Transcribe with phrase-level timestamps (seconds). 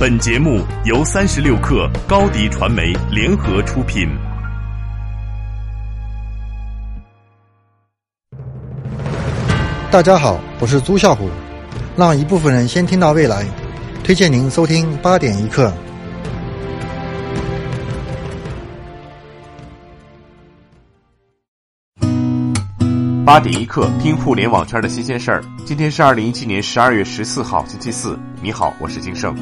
[0.00, 4.08] 本节目由三十六克高低传媒联合出品。
[9.90, 11.28] 大家好，我是朱啸虎。
[11.98, 13.44] 让一部分人先听到未来，
[14.02, 15.70] 推荐您收听八点一刻。
[23.26, 25.44] 八点一刻，听互联网圈的新鲜事儿。
[25.66, 28.18] 今天是二零一七年十二月十四号，星期四。
[28.40, 29.36] 你好，我是金盛。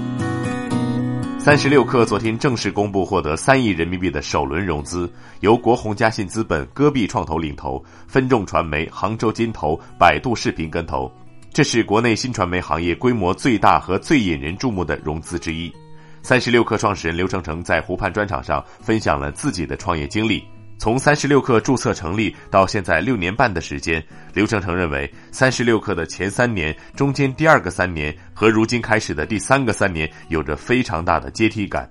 [1.49, 11.11] 三十六氪昨天正式公布获得三亿人民币的首轮融资，由国宏嘉信资本、戈壁创投领投，分众传媒、杭州金投、百度视频跟投。
[11.51, 15.73] 这是国内新传媒行业规模最大和最引人注目的融资之一。
[16.21, 20.45] 三十六氪创始人刘成成在湖畔专场上分享了自己的创业经历。
[20.79, 31.91] 从三十六氪注册成立到现在六年半的时间，刘成成认为，三十六氪的前三年、中间第二个三年和如今开始的第三个三年有着非常大的阶梯感。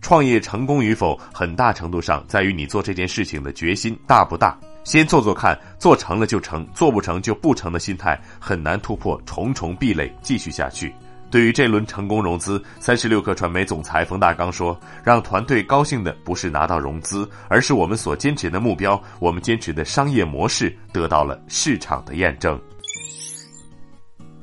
[0.00, 4.58] 创业成功与否，很大程度上在于你做这件事情的决心大不大。
[4.82, 10.92] 先做做看，做成了就成，做不成就不成的心态，很难突破重重壁垒，继续下去。
[11.32, 22.60] 对于这轮成功融资，三十六氪传媒总裁冯大刚说：“让团队高兴的不是拿到融资，而是我们所坚持的目标，我们坚持的商业模式得到了市场的验证。”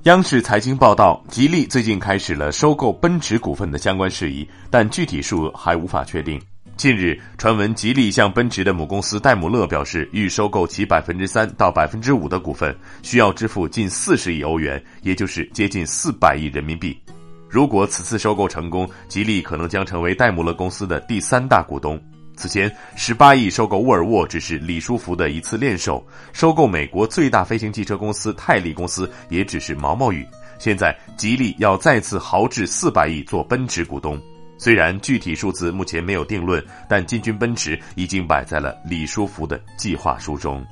[0.06, 6.42] 央视财经报道，吉利最近开始了收购奔驰股份的相关事宜，但具体数额还无法确定。
[6.80, 16.98] 近日传闻，吉利向奔驰的母公司戴姆勒表示，欲收购其百分之三到百分之五的股份，需要支付近四十亿欧元，也就是接近四百亿人民币。
[17.50, 22.02] 如果此次收购成功，吉利可能将成为戴姆勒公司的第三大股东。
[22.38, 30.26] 此前，十八亿收购沃尔沃只是李书福的一次练手，收购美国最大飞行汽车公司泰利公司也只是毛毛雨。
[30.58, 34.18] 现在，吉利要再次豪掷四百亿做奔驰股东。
[34.60, 40.64] 虽然具体数字目前没有定论，但进军奔驰已经摆在了李书福的计划书中。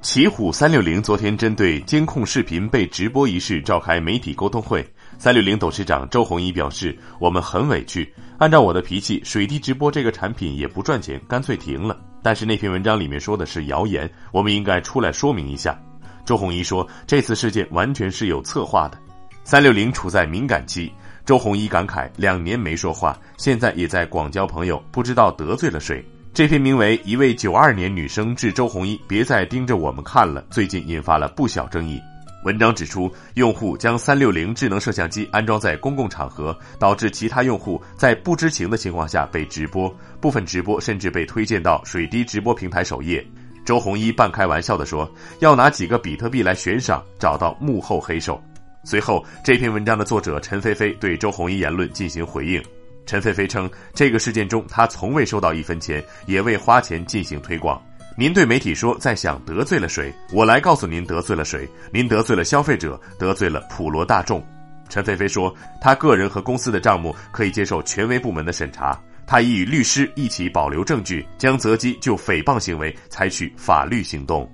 [0.00, 4.88] 奇虎三六零昨天针对监控视频被直播一事召开媒体沟通会，
[5.18, 11.98] 三六零董事长周鸿祎表示：“我们很委屈，按照我的脾气，水滴直播这个产品也不赚钱，干脆停了。
[12.22, 15.76] 但是那篇文章里面说的是谣言，我们应该出来说明一下。”
[16.24, 18.96] 周鸿祎说：“这次事件完全是有策划的，
[19.42, 20.90] 三六零处在敏感期。”
[21.28, 26.02] 周鸿祎感慨：“两年没说话，现在也在广交朋友，不知道得罪了谁。”
[26.32, 32.00] 这篇名为《一位九二年女生致周鸿祎：别再盯着我们看了》，最近引发了不小争议。
[32.44, 43.22] 文章指出，用户将三六零智能摄像机安装在公共场合，导致其他用户在不知情的情况下被直播，部分直播甚至被推荐到水滴直播平台首页。
[43.66, 45.06] 周鸿祎半开玩笑地说
[45.40, 48.42] ：“要拿几个比特币来悬赏，找到幕后黑手。”
[48.84, 52.62] 随后，这篇文章的作者陈菲菲对周鸿祎言论进行回应。
[53.04, 57.82] 陈菲菲称，这个事件中她从未收到一分钱，也未花钱进行推广。
[58.16, 60.12] 您对媒体说在想得罪了谁？
[60.32, 61.68] 我来告诉您得罪了谁？
[61.92, 64.44] 您得罪了消费者，得罪了普罗大众。
[64.88, 74.50] 陈菲菲说，她个人和公司的账目可以接受权威部门的审查，她已与律师一起保留证据，将择机就诽谤行为采取法律行动。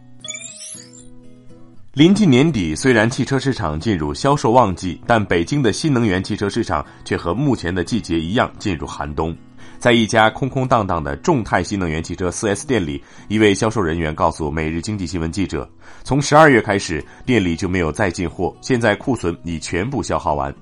[1.95, 9.33] 临近年底，虽然汽车市场进入销售旺季，但北京的新能源汽车市场却和目前的季节一样进入寒冬。
[9.79, 15.71] 在一家空空荡荡的众泰新能源汽车 4S 店里，一位销售人员告诉《每日经济新闻》记者
[16.03, 20.53] ：“从十二月开始，店里就没有再进货，现在库存已全部消耗完。”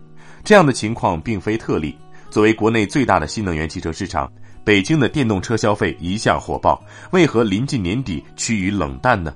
[0.45, 1.97] 这样的情况并非特例。
[2.29, 4.31] 作为国内最大的新能源汽车市场，
[4.65, 6.79] 北京的电动车消费一向火爆，
[7.13, 9.33] 为何临近年底趋于冷淡呢？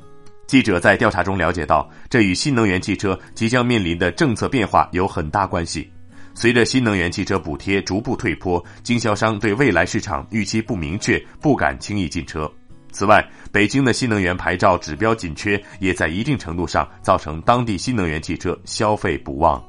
[0.47, 5.91] 记者在调查中了解到，这与新能源汽车即将面临的政策变化有很大关系。
[6.35, 12.51] 随着新能源汽车补贴逐步退坡，经销商对未来市场预期不明确，不敢轻易进车。
[12.93, 19.63] 此外，北京的新能源牌照指标紧缺，也在一定程度上造成当地新能源汽车消费不旺。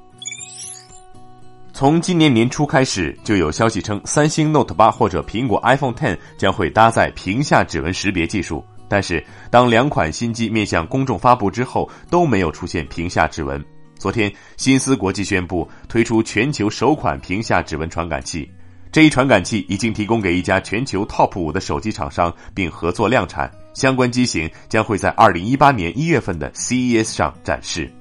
[1.73, 8.63] 从今年年初开始，就有消息称，三星 Note 八或者苹果 iPhone Ten 将会搭载屏下指纹识别技术。
[8.89, 13.63] 但是，当两款新机面向公众发布之后，都没有出现屏下指纹。
[13.97, 18.49] 昨天，新思国际宣布推出全球首款屏下指纹传感器，
[18.91, 23.51] 这一传感器已经提供给一家全球 TOP 五的手机厂商，并合作量产。
[23.73, 27.91] 相关机型将会在二零一八年一月份的 CES 上展示。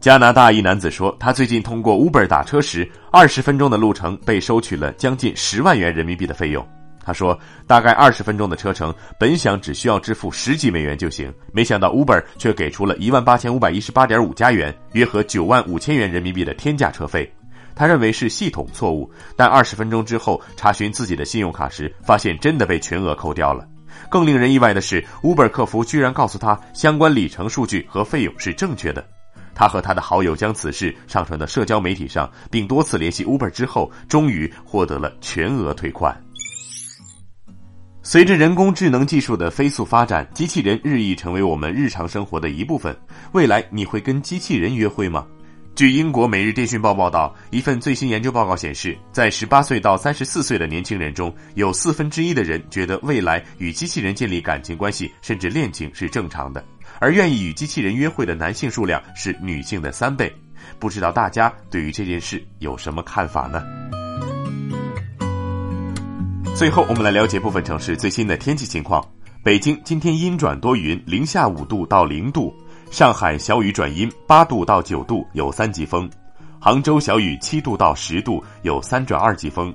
[0.00, 6.66] 加拿大一男子说，他最近通过 Uber 打车时，二十分钟的路程被收取了将近十万元人民币的费用。
[7.08, 17.32] 他说：“大概二十分钟的车程，本想只需要支付十几美元就行，没想到 Uber 却给出了一万八千五百一十八点五加元，约合九万五千元人民币的天价车费。”
[17.74, 23.66] 他认为是系统错误，但二十分钟之后查询自己的信用卡时，发现真的被全额扣掉了。
[24.10, 29.02] 更令人意外的是，Uber 客服居然告诉他相关里程数据和费用是正确的。
[29.54, 36.16] 他和他的好友将此事上传到社交媒体上，并多次联系 Uber 之后，终于获得了全额退款。
[38.10, 42.98] 随着人工智能技术的飞速发展，机器人日益成为我们日常生活的一部分。
[43.32, 45.26] 未来你会跟机器人约会吗？
[45.74, 56.64] 据英国《每日电讯报》报道，一份最新研究报告显示，在十八岁到三十四岁的年轻人中，有四分之一的人觉得未来与机器人建立感情关系甚至恋情是正常的，
[57.00, 60.34] 而愿意与机器人约会的男性数量是女性的三倍。
[60.78, 63.62] 不知道大家对于这件事有什么看法呢？
[66.58, 69.00] 最后，我们来了解部分城市最新的天气情况。
[69.44, 72.52] 北京今天阴转多云，零下五度到零度；
[72.90, 76.10] 上海小雨转阴，八度到九度，有三级风；
[76.58, 79.72] 杭州小雨七度到十度，有三转二级风；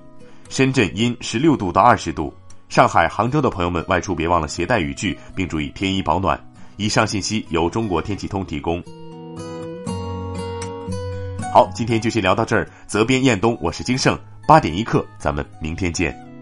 [0.50, 2.34] 深圳阴十六度到二十度。
[2.68, 6.38] 上海、杭州的朋友们外出别忘了携带雨具，并注意添衣保暖。
[6.76, 8.84] 以上信息由中国天气通提供。
[11.54, 12.70] 好，今天就先聊到这儿。
[12.88, 14.20] 责编：彦东，我是金盛。
[14.46, 16.33] 八点一刻，咱们明天见。